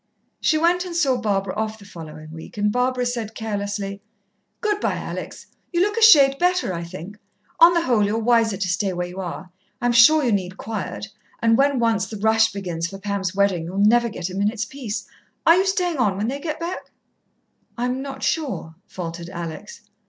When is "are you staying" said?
15.45-15.97